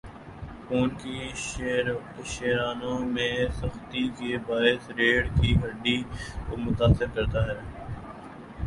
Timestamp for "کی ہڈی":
5.41-6.01